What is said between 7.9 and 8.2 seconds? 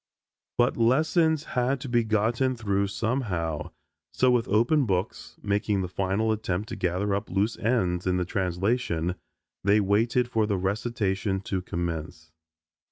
in